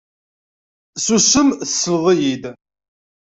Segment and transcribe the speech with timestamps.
[1.05, 2.43] Susem tesleḍ-iyi-d.